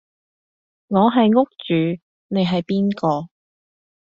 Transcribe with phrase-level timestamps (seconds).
[0.87, 3.29] 我係屋主你係邊個？